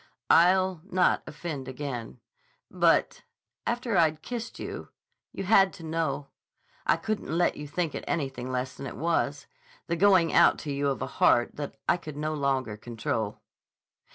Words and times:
"I'll 0.31 0.81
not 0.85 1.21
offend 1.27 1.67
again. 1.67 2.21
But—after 2.71 3.97
I'd 3.99 4.23
kissed 4.23 4.57
you—you 4.57 5.43
had 5.43 5.71
to 5.73 5.83
know. 5.83 6.25
I 6.87 6.97
couldn't 6.97 7.37
let 7.37 7.55
you 7.55 7.67
think 7.67 7.93
it 7.93 8.03
anything 8.07 8.51
less 8.51 8.73
than 8.75 8.87
it 8.87 8.97
was, 8.97 9.45
the 9.85 9.95
going 9.95 10.33
out 10.33 10.57
to 10.65 10.71
you 10.71 10.87
of 10.87 11.03
a 11.03 11.17
heart 11.21 11.55
that 11.57 11.75
I 11.87 11.97
could 11.97 12.17
no 12.17 12.33
longer 12.33 12.77
control." 12.77 13.41